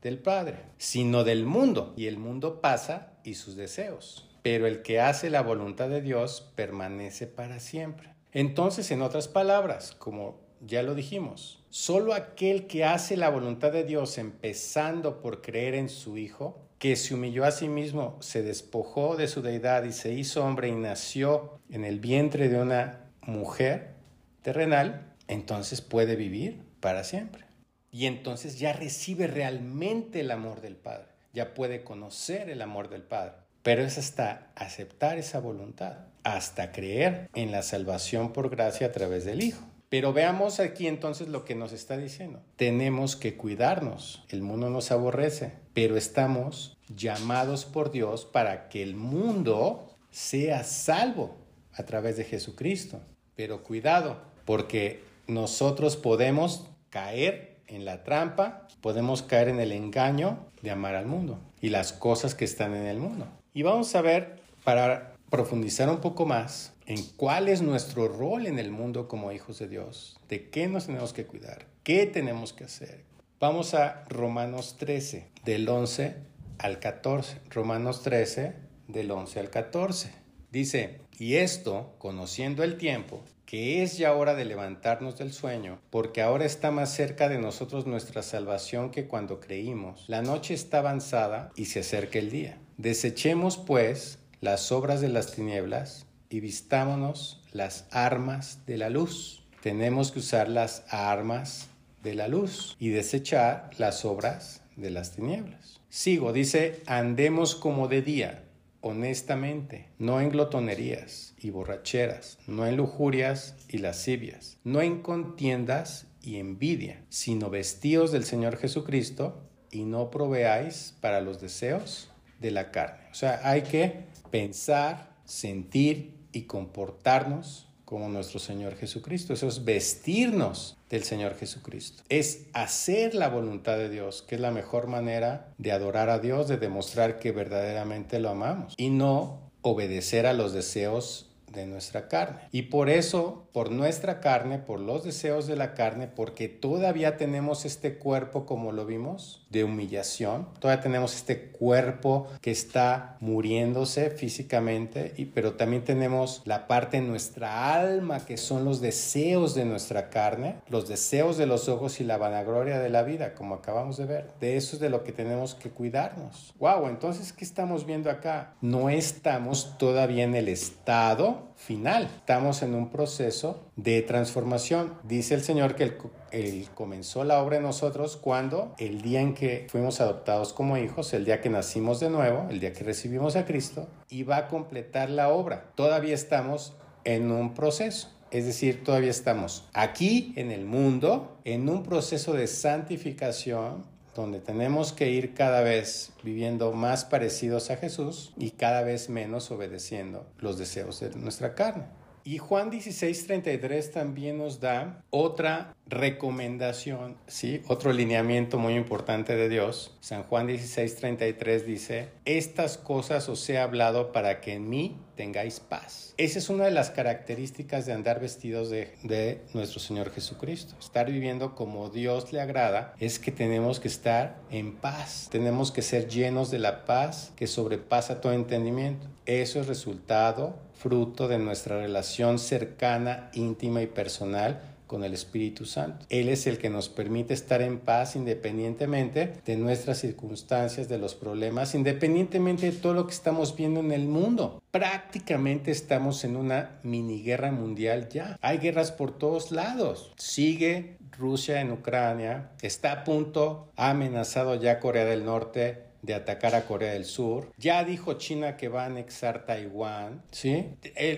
[0.02, 1.92] del Padre, sino del mundo.
[1.96, 4.28] Y el mundo pasa y sus deseos.
[4.42, 8.14] Pero el que hace la voluntad de Dios permanece para siempre.
[8.32, 13.84] Entonces, en otras palabras, como ya lo dijimos, solo aquel que hace la voluntad de
[13.84, 19.16] Dios empezando por creer en su Hijo, que se humilló a sí mismo, se despojó
[19.16, 23.94] de su deidad y se hizo hombre y nació en el vientre de una mujer
[24.42, 27.44] terrenal, entonces puede vivir para siempre.
[27.90, 33.02] Y entonces ya recibe realmente el amor del Padre, ya puede conocer el amor del
[33.02, 33.32] Padre.
[33.62, 39.24] Pero es hasta aceptar esa voluntad, hasta creer en la salvación por gracia a través
[39.24, 39.67] del Hijo.
[39.88, 42.42] Pero veamos aquí entonces lo que nos está diciendo.
[42.56, 44.24] Tenemos que cuidarnos.
[44.28, 51.36] El mundo nos aborrece, pero estamos llamados por Dios para que el mundo sea salvo
[51.72, 53.00] a través de Jesucristo.
[53.34, 60.70] Pero cuidado, porque nosotros podemos caer en la trampa, podemos caer en el engaño de
[60.70, 63.26] amar al mundo y las cosas que están en el mundo.
[63.54, 68.58] Y vamos a ver, para profundizar un poco más en cuál es nuestro rol en
[68.58, 72.64] el mundo como hijos de Dios, de qué nos tenemos que cuidar, qué tenemos que
[72.64, 73.04] hacer.
[73.40, 76.16] Vamos a Romanos 13, del 11
[76.58, 77.38] al 14.
[77.50, 78.54] Romanos 13,
[78.88, 80.10] del 11 al 14.
[80.50, 86.22] Dice, y esto, conociendo el tiempo, que es ya hora de levantarnos del sueño, porque
[86.22, 90.04] ahora está más cerca de nosotros nuestra salvación que cuando creímos.
[90.08, 92.58] La noche está avanzada y se acerca el día.
[92.76, 99.44] Desechemos, pues, las obras de las tinieblas y vistámonos las armas de la luz.
[99.62, 101.68] Tenemos que usar las armas
[102.02, 105.80] de la luz y desechar las obras de las tinieblas.
[105.88, 108.44] Sigo, dice, andemos como de día,
[108.80, 116.36] honestamente, no en glotonerías y borracheras, no en lujurias y lascivias, no en contiendas y
[116.36, 123.08] envidia, sino vestidos del Señor Jesucristo y no proveáis para los deseos de la carne.
[123.10, 129.32] O sea, hay que pensar, sentir y comportarnos como nuestro Señor Jesucristo.
[129.32, 132.02] Eso es vestirnos del Señor Jesucristo.
[132.10, 136.48] Es hacer la voluntad de Dios, que es la mejor manera de adorar a Dios,
[136.48, 142.40] de demostrar que verdaderamente lo amamos y no obedecer a los deseos de nuestra carne.
[142.52, 147.64] Y por eso, por nuestra carne, por los deseos de la carne, porque todavía tenemos
[147.64, 155.14] este cuerpo, como lo vimos, de humillación, todavía tenemos este cuerpo que está muriéndose físicamente,
[155.16, 160.10] y, pero también tenemos la parte en nuestra alma que son los deseos de nuestra
[160.10, 164.06] carne, los deseos de los ojos y la vanagloria de la vida, como acabamos de
[164.06, 164.30] ver.
[164.40, 166.54] De eso es de lo que tenemos que cuidarnos.
[166.58, 168.54] Wow, entonces, ¿qué estamos viendo acá?
[168.60, 172.04] No estamos todavía en el estado final.
[172.04, 174.94] Estamos en un proceso de transformación.
[175.02, 175.96] Dice el Señor que
[176.30, 181.12] él, comenzó la obra en nosotros cuando el día en que fuimos adoptados como hijos,
[181.14, 184.48] el día que nacimos de nuevo, el día que recibimos a Cristo, y va a
[184.48, 185.72] completar la obra.
[185.74, 186.74] Todavía estamos
[187.04, 188.14] en un proceso.
[188.30, 193.84] Es decir, todavía estamos aquí en el mundo, en un proceso de santificación
[194.18, 199.50] donde tenemos que ir cada vez viviendo más parecidos a Jesús y cada vez menos
[199.52, 201.84] obedeciendo los deseos de nuestra carne.
[202.24, 207.62] Y Juan 16:33 también nos da otra recomendación, ¿sí?
[207.66, 209.96] Otro lineamiento muy importante de Dios.
[210.00, 216.14] San Juan 16:33 dice, estas cosas os he hablado para que en mí tengáis paz.
[216.16, 220.74] Esa es una de las características de andar vestidos de nuestro Señor Jesucristo.
[220.78, 225.28] Estar viviendo como Dios le agrada es que tenemos que estar en paz.
[225.30, 229.06] Tenemos que ser llenos de la paz que sobrepasa todo entendimiento.
[229.26, 236.04] Eso es resultado fruto de nuestra relación cercana, íntima y personal con el Espíritu Santo.
[236.08, 241.14] Él es el que nos permite estar en paz independientemente de nuestras circunstancias, de los
[241.14, 244.60] problemas, independientemente de todo lo que estamos viendo en el mundo.
[244.72, 248.36] Prácticamente estamos en una mini guerra mundial ya.
[248.40, 250.12] Hay guerras por todos lados.
[250.16, 256.54] Sigue Rusia en Ucrania, está a punto, ha amenazado ya Corea del Norte, de atacar
[256.54, 257.52] a Corea del Sur.
[257.58, 260.66] Ya dijo China que va a anexar Taiwán, ¿sí?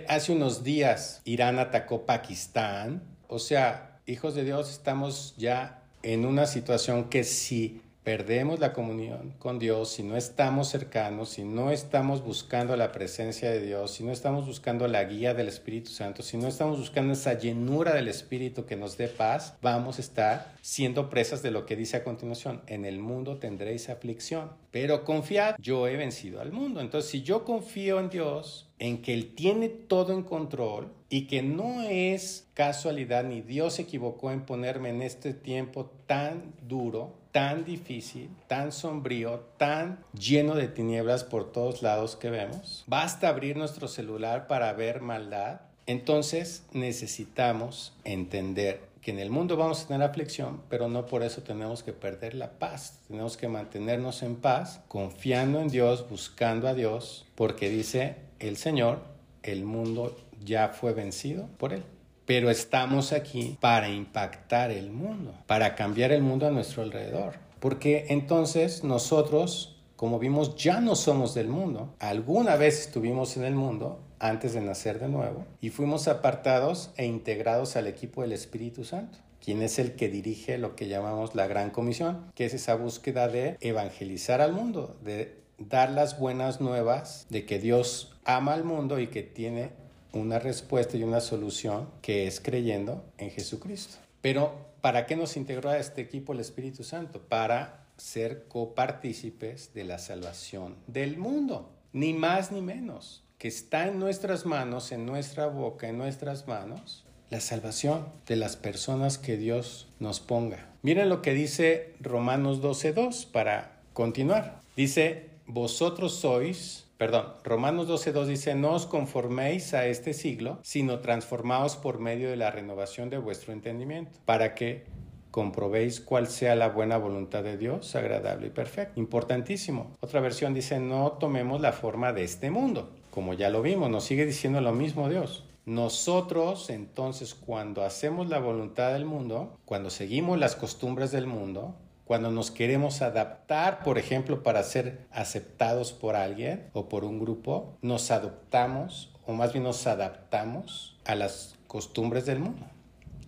[0.08, 3.02] hace unos días Irán atacó Pakistán.
[3.32, 9.34] O sea, hijos de Dios, estamos ya en una situación que si perdemos la comunión
[9.38, 14.02] con Dios, si no estamos cercanos, si no estamos buscando la presencia de Dios, si
[14.02, 18.08] no estamos buscando la guía del Espíritu Santo, si no estamos buscando esa llenura del
[18.08, 22.02] Espíritu que nos dé paz, vamos a estar siendo presas de lo que dice a
[22.02, 22.62] continuación.
[22.66, 26.80] En el mundo tendréis aflicción, pero confiad, yo he vencido al mundo.
[26.80, 31.42] Entonces, si yo confío en Dios, en que Él tiene todo en control y que
[31.42, 37.64] no es casualidad ni Dios se equivocó en ponerme en este tiempo tan duro, tan
[37.64, 42.84] difícil, tan sombrío, tan lleno de tinieblas por todos lados que vemos.
[42.86, 45.60] Basta abrir nuestro celular para ver maldad.
[45.86, 51.42] Entonces necesitamos entender que en el mundo vamos a tener aflicción, pero no por eso
[51.42, 53.00] tenemos que perder la paz.
[53.08, 58.98] Tenemos que mantenernos en paz, confiando en Dios, buscando a Dios, porque dice el Señor,
[59.42, 61.84] el mundo ya fue vencido por Él.
[62.26, 67.34] Pero estamos aquí para impactar el mundo, para cambiar el mundo a nuestro alrededor.
[67.58, 71.94] Porque entonces nosotros, como vimos, ya no somos del mundo.
[71.98, 77.06] Alguna vez estuvimos en el mundo antes de nacer de nuevo y fuimos apartados e
[77.06, 81.46] integrados al equipo del Espíritu Santo quien es el que dirige lo que llamamos la
[81.46, 87.26] Gran Comisión, que es esa búsqueda de evangelizar al mundo, de dar las buenas nuevas
[87.28, 89.70] de que Dios ama al mundo y que tiene
[90.12, 93.98] una respuesta y una solución que es creyendo en Jesucristo.
[94.20, 97.20] Pero, ¿para qué nos integró a este equipo el Espíritu Santo?
[97.20, 103.98] Para ser copartícipes de la salvación del mundo, ni más ni menos, que está en
[103.98, 109.88] nuestras manos, en nuestra boca, en nuestras manos, la salvación de las personas que Dios
[110.00, 110.68] nos ponga.
[110.82, 114.60] Miren lo que dice Romanos 12.2 para continuar.
[114.76, 121.76] Dice, vosotros sois Perdón, Romanos 12.2 dice, no os conforméis a este siglo, sino transformaos
[121.76, 124.84] por medio de la renovación de vuestro entendimiento, para que
[125.30, 129.00] comprobéis cuál sea la buena voluntad de Dios, agradable y perfecta.
[129.00, 129.92] Importantísimo.
[130.00, 132.90] Otra versión dice, no tomemos la forma de este mundo.
[133.10, 135.44] Como ya lo vimos, nos sigue diciendo lo mismo Dios.
[135.64, 141.76] Nosotros, entonces, cuando hacemos la voluntad del mundo, cuando seguimos las costumbres del mundo,
[142.10, 147.78] cuando nos queremos adaptar, por ejemplo, para ser aceptados por alguien o por un grupo,
[147.82, 152.66] nos adoptamos o más bien nos adaptamos a las costumbres del mundo.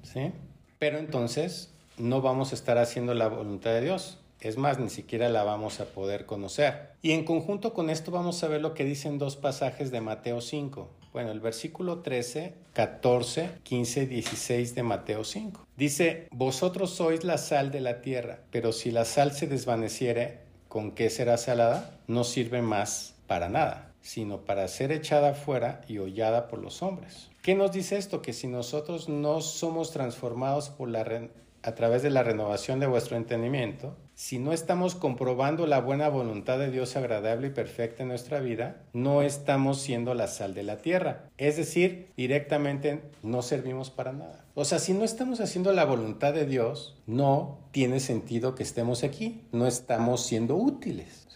[0.03, 0.33] ¿sí?
[0.81, 4.19] Pero entonces no vamos a estar haciendo la voluntad de Dios.
[4.41, 6.91] Es más, ni siquiera la vamos a poder conocer.
[7.03, 10.41] Y en conjunto con esto vamos a ver lo que dicen dos pasajes de Mateo
[10.41, 10.91] 5.
[11.13, 15.67] Bueno, el versículo 13, 14, 15, 16 de Mateo 5.
[15.77, 20.93] Dice, vosotros sois la sal de la tierra, pero si la sal se desvaneciere, ¿con
[20.93, 21.99] qué será salada?
[22.07, 27.29] No sirve más para nada, sino para ser echada afuera y hollada por los hombres.
[27.43, 28.23] ¿Qué nos dice esto?
[28.23, 31.29] Que si nosotros no somos transformados por la
[31.65, 36.59] a través de la renovación de vuestro entendimiento, si no estamos comprobando la buena voluntad
[36.59, 40.79] de Dios agradable y perfecta en nuestra vida, no estamos siendo la sal de la
[40.79, 41.31] tierra.
[41.39, 44.45] Es decir, directamente no servimos para nada.
[44.55, 49.03] O sea, si no estamos haciendo la voluntad de Dios, no tiene sentido que estemos
[49.03, 49.41] aquí.
[49.51, 51.27] No estamos siendo útiles.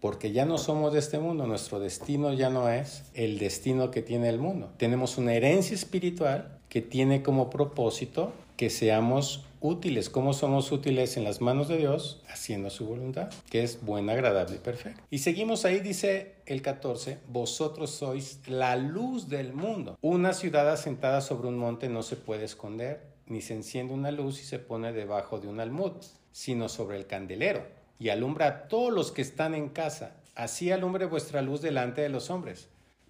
[0.00, 4.00] porque ya no somos de este mundo, nuestro destino ya no es el destino que
[4.00, 4.70] tiene el mundo.
[4.76, 10.10] Tenemos una herencia espiritual que tiene como propósito que seamos útiles.
[10.10, 12.22] ¿Cómo somos útiles en las manos de Dios?
[12.28, 15.02] Haciendo su voluntad, que es buena, agradable y perfecta.
[15.10, 19.98] Y seguimos ahí, dice el 14, vosotros sois la luz del mundo.
[20.00, 24.40] Una ciudad asentada sobre un monte no se puede esconder, ni se enciende una luz
[24.40, 25.92] y se pone debajo de un almud,
[26.32, 27.66] sino sobre el candelero,
[27.98, 30.16] y alumbra a todos los que están en casa.
[30.34, 32.68] Así alumbre vuestra luz delante de los hombres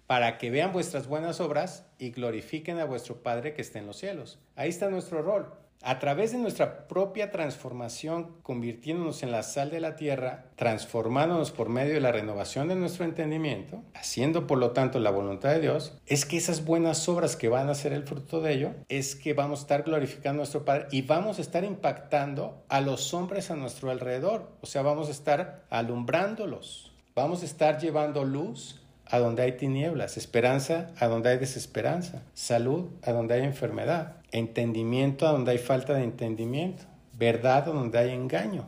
[0.09, 3.97] para que vean vuestras buenas obras y glorifiquen a vuestro Padre que está en los
[3.97, 4.39] cielos.
[4.55, 5.53] Ahí está nuestro rol.
[5.81, 11.69] A través de nuestra propia transformación, convirtiéndonos en la sal de la tierra, transformándonos por
[11.69, 15.97] medio de la renovación de nuestro entendimiento, haciendo por lo tanto la voluntad de Dios,
[16.05, 19.33] es que esas buenas obras que van a ser el fruto de ello, es que
[19.33, 23.49] vamos a estar glorificando a nuestro Padre y vamos a estar impactando a los hombres
[23.49, 24.49] a nuestro alrededor.
[24.59, 30.17] O sea, vamos a estar alumbrándolos, vamos a estar llevando luz a donde hay tinieblas,
[30.17, 35.93] esperanza a donde hay desesperanza, salud a donde hay enfermedad, entendimiento a donde hay falta
[35.93, 36.83] de entendimiento,
[37.13, 38.67] verdad a donde hay engaño.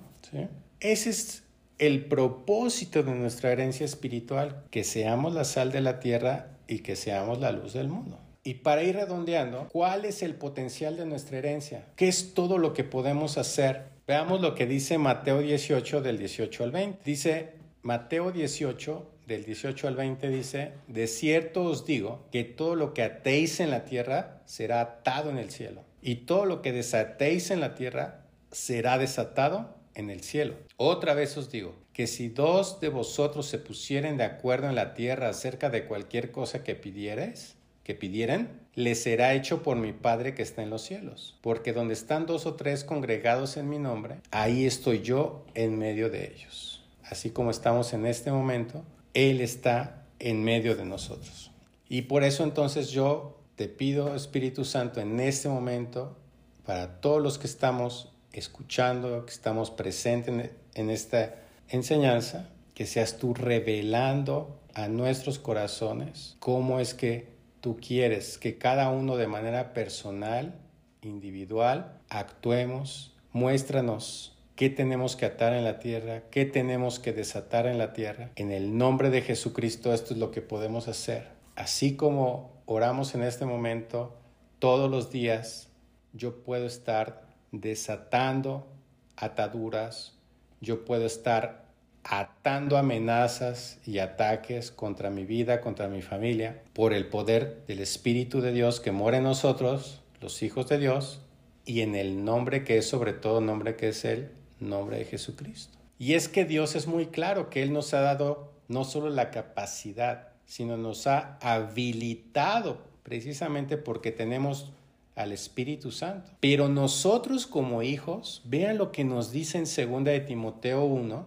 [0.79, 1.43] Ese es
[1.77, 6.95] el propósito de nuestra herencia espiritual, que seamos la sal de la tierra y que
[6.95, 8.19] seamos la luz del mundo.
[8.43, 11.85] Y para ir redondeando, ¿cuál es el potencial de nuestra herencia?
[11.95, 13.83] ¿Qué es todo lo que podemos hacer?
[14.07, 16.99] Veamos lo que dice Mateo 18 del 18 al 20.
[17.05, 22.93] Dice Mateo 18 del 18 al 20 dice, de cierto os digo que todo lo
[22.93, 27.51] que atéis en la tierra será atado en el cielo, y todo lo que desatéis
[27.51, 30.55] en la tierra será desatado en el cielo.
[30.77, 34.93] Otra vez os digo que si dos de vosotros se pusieren de acuerdo en la
[34.93, 40.33] tierra acerca de cualquier cosa que pidierais, que pidieran, les será hecho por mi Padre
[40.33, 41.37] que está en los cielos.
[41.41, 46.09] Porque donde están dos o tres congregados en mi nombre, ahí estoy yo en medio
[46.09, 46.83] de ellos.
[47.03, 51.51] Así como estamos en este momento, él está en medio de nosotros.
[51.89, 56.17] Y por eso entonces yo te pido, Espíritu Santo, en este momento,
[56.65, 61.35] para todos los que estamos escuchando, que estamos presentes en esta
[61.67, 67.27] enseñanza, que seas tú revelando a nuestros corazones cómo es que
[67.59, 70.55] tú quieres que cada uno de manera personal,
[71.01, 74.30] individual, actuemos, muéstranos
[74.61, 78.29] qué tenemos que atar en la tierra, qué tenemos que desatar en la tierra.
[78.35, 81.29] En el nombre de Jesucristo esto es lo que podemos hacer.
[81.55, 84.15] Así como oramos en este momento,
[84.59, 85.69] todos los días
[86.13, 88.67] yo puedo estar desatando
[89.15, 90.19] ataduras,
[90.59, 91.65] yo puedo estar
[92.03, 98.41] atando amenazas y ataques contra mi vida, contra mi familia, por el poder del Espíritu
[98.41, 101.19] de Dios que mora en nosotros, los hijos de Dios,
[101.65, 104.29] y en el nombre que es sobre todo nombre que es Él,
[104.61, 105.77] nombre de Jesucristo.
[105.99, 109.31] Y es que Dios es muy claro que Él nos ha dado no solo la
[109.31, 114.71] capacidad, sino nos ha habilitado precisamente porque tenemos
[115.15, 116.31] al Espíritu Santo.
[116.39, 121.25] Pero nosotros como hijos, vean lo que nos dice en 2 de Timoteo 1,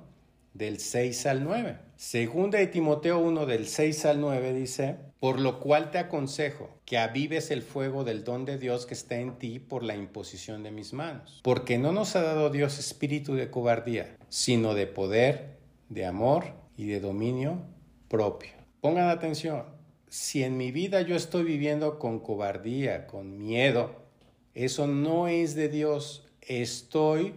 [0.54, 1.83] del 6 al 9.
[1.96, 6.98] Segunda de Timoteo 1 del 6 al 9 dice, por lo cual te aconsejo que
[6.98, 10.72] avives el fuego del don de Dios que está en ti por la imposición de
[10.72, 16.04] mis manos, porque no nos ha dado Dios espíritu de cobardía, sino de poder, de
[16.04, 17.62] amor y de dominio
[18.08, 18.50] propio.
[18.80, 19.62] Pongan atención,
[20.08, 24.02] si en mi vida yo estoy viviendo con cobardía, con miedo,
[24.52, 27.34] eso no es de Dios, estoy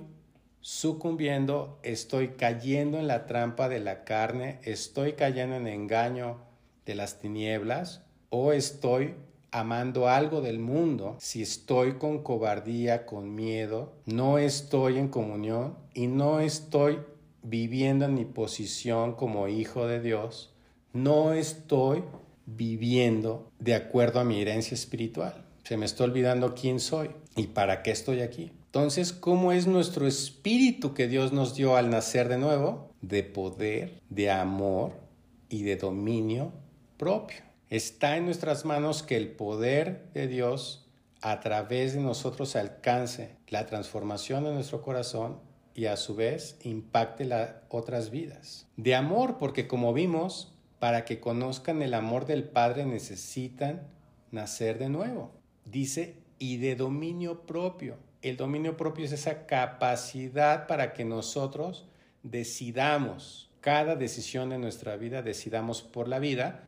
[0.68, 6.42] sucumbiendo, estoy cayendo en la trampa de la carne, estoy cayendo en engaño
[6.86, 9.14] de las tinieblas o estoy
[9.50, 16.08] amando algo del mundo, si estoy con cobardía, con miedo, no estoy en comunión y
[16.08, 17.00] no estoy
[17.44, 20.54] viviendo en mi posición como hijo de Dios,
[20.92, 22.04] no estoy
[22.46, 25.46] viviendo de acuerdo a mi herencia espiritual.
[25.64, 28.52] Se me está olvidando quién soy y para qué estoy aquí.
[28.78, 32.92] Entonces, ¿cómo es nuestro espíritu que Dios nos dio al nacer de nuevo?
[33.02, 34.92] De poder, de amor
[35.50, 36.54] y de dominio
[36.96, 37.38] propio.
[37.72, 40.88] Está en nuestras manos que el poder de Dios
[41.22, 45.40] a través de nosotros alcance la transformación de nuestro corazón
[45.74, 48.68] y a su vez impacte las otras vidas.
[48.78, 53.88] De amor, porque como vimos, para que conozcan el amor del Padre necesitan
[54.30, 55.32] nacer de nuevo.
[55.66, 61.86] Dice, y de dominio propio el dominio propio es esa capacidad para que nosotros
[62.24, 66.68] decidamos cada decisión de nuestra vida, decidamos por la vida,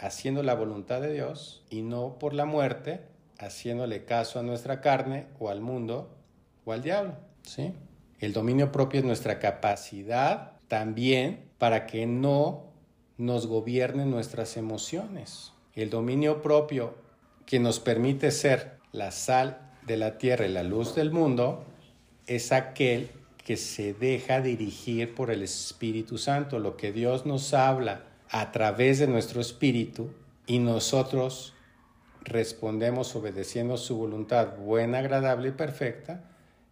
[0.00, 3.00] haciendo la voluntad de Dios y no por la muerte,
[3.38, 6.14] haciéndole caso a nuestra carne o al mundo
[6.64, 7.16] o al diablo.
[7.42, 7.72] ¿sí?
[8.20, 12.66] El dominio propio es nuestra capacidad también para que no
[13.18, 15.52] nos gobiernen nuestras emociones.
[15.74, 16.94] El dominio propio
[17.44, 21.64] que nos permite ser la sal de la tierra y la luz del mundo
[22.26, 23.10] es aquel
[23.44, 28.98] que se deja dirigir por el Espíritu Santo, lo que Dios nos habla a través
[28.98, 30.10] de nuestro espíritu
[30.46, 31.54] y nosotros
[32.22, 36.24] respondemos obedeciendo su voluntad buena, agradable y perfecta,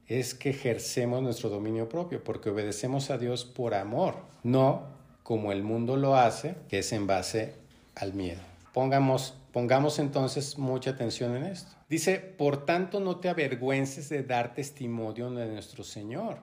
[0.08, 4.82] es que ejercemos nuestro dominio propio, porque obedecemos a Dios por amor, no
[5.22, 7.54] como el mundo lo hace, que es en base
[7.94, 8.40] al miedo.
[8.72, 11.70] Pongamos, pongamos entonces mucha atención en esto.
[11.94, 16.38] Dice, por tanto no te avergüences de dar testimonio de nuestro Señor.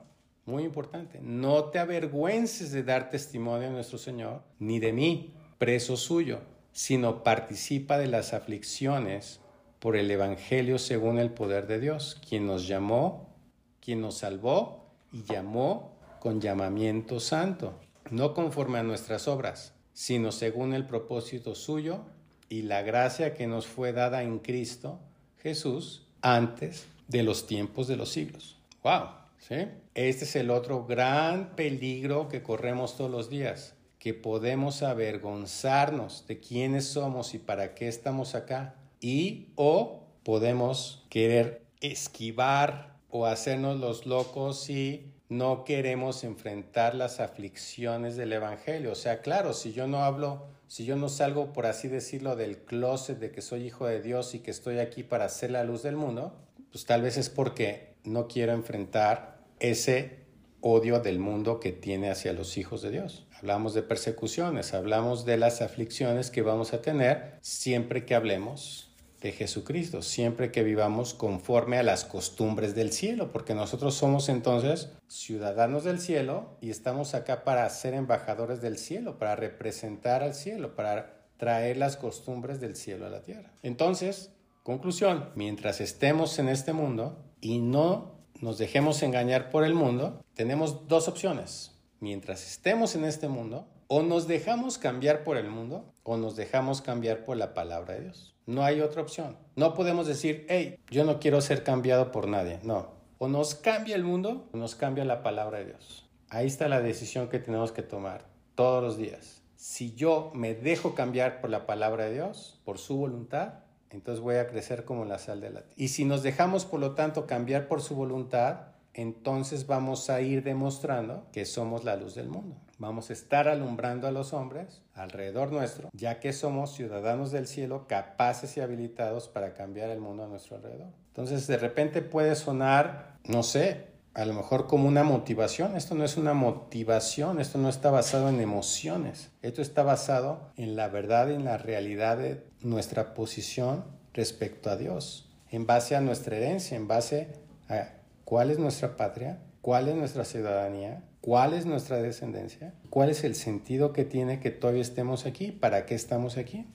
[0.45, 5.97] Muy importante, no te avergüences de dar testimonio de nuestro Señor, ni de mí, preso
[5.97, 6.39] suyo,
[6.71, 9.41] sino participa de las aflicciones
[9.79, 13.35] por el Evangelio según el poder de Dios, quien nos llamó,
[13.81, 17.73] quien nos salvó y llamó con llamamiento santo,
[18.09, 22.05] no conforme a nuestras obras, sino según el propósito suyo
[22.47, 25.01] y la gracia que nos fue dada en Cristo
[25.41, 28.57] Jesús antes de los tiempos de los siglos.
[28.83, 29.07] ¡Wow!
[29.39, 29.55] ¿Sí?
[29.95, 36.39] Este es el otro gran peligro que corremos todos los días, que podemos avergonzarnos de
[36.39, 44.05] quiénes somos y para qué estamos acá, y o podemos querer esquivar o hacernos los
[44.05, 48.91] locos y no queremos enfrentar las aflicciones del Evangelio.
[48.91, 52.59] O sea, claro, si yo no hablo, si yo no salgo, por así decirlo, del
[52.59, 55.83] closet de que soy hijo de Dios y que estoy aquí para hacer la luz
[55.83, 56.33] del mundo,
[56.71, 60.19] pues tal vez es porque no quiero enfrentar ese
[60.61, 63.27] odio del mundo que tiene hacia los hijos de Dios.
[63.37, 68.90] Hablamos de persecuciones, hablamos de las aflicciones que vamos a tener siempre que hablemos
[69.21, 74.89] de Jesucristo, siempre que vivamos conforme a las costumbres del cielo, porque nosotros somos entonces
[75.07, 80.75] ciudadanos del cielo y estamos acá para ser embajadores del cielo, para representar al cielo,
[80.75, 83.51] para traer las costumbres del cielo a la tierra.
[83.61, 84.31] Entonces,
[84.63, 90.87] conclusión, mientras estemos en este mundo y no nos dejemos engañar por el mundo, tenemos
[90.87, 91.71] dos opciones.
[91.99, 96.81] Mientras estemos en este mundo, o nos dejamos cambiar por el mundo o nos dejamos
[96.81, 98.33] cambiar por la palabra de Dios.
[98.45, 99.35] No hay otra opción.
[99.57, 102.61] No podemos decir, hey, yo no quiero ser cambiado por nadie.
[102.63, 102.87] No.
[103.17, 106.09] O nos cambia el mundo o nos cambia la palabra de Dios.
[106.29, 108.23] Ahí está la decisión que tenemos que tomar
[108.55, 109.41] todos los días.
[109.57, 113.55] Si yo me dejo cambiar por la palabra de Dios, por su voluntad,
[113.89, 115.75] entonces voy a crecer como la sal de la tierra.
[115.75, 120.43] Y si nos dejamos, por lo tanto, cambiar por su voluntad, entonces vamos a ir
[120.43, 122.55] demostrando que somos la luz del mundo.
[122.77, 127.85] Vamos a estar alumbrando a los hombres alrededor nuestro, ya que somos ciudadanos del cielo
[127.87, 130.89] capaces y habilitados para cambiar el mundo a nuestro alrededor.
[131.07, 135.77] Entonces de repente puede sonar, no sé, a lo mejor como una motivación.
[135.77, 139.29] Esto no es una motivación, esto no está basado en emociones.
[139.41, 144.75] Esto está basado en la verdad y en la realidad de nuestra posición respecto a
[144.75, 147.29] Dios, en base a nuestra herencia, en base
[147.69, 148.00] a
[148.31, 153.35] cuál es nuestra patria, cuál es nuestra ciudadanía, cuál es nuestra descendencia, cuál es el
[153.35, 156.65] sentido que tiene que todavía estemos aquí, para qué estamos aquí.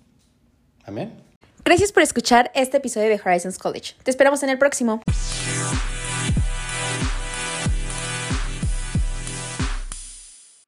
[0.85, 1.15] Amén.
[1.65, 3.95] Gracias por escuchar este episodio de Horizons College.
[4.03, 5.01] Te esperamos en el próximo.